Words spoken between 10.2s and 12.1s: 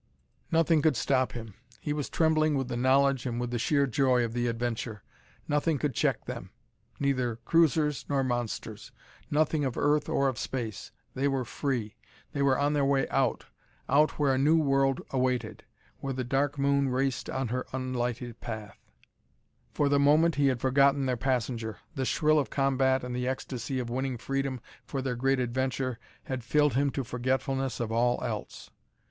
of space. They were free;